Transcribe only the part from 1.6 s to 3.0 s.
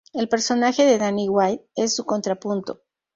es su contrapunto.